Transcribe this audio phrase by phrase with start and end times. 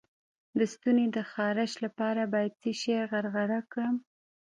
[0.57, 3.95] د ستوني د خارش لپاره باید څه شی غرغره کړم؟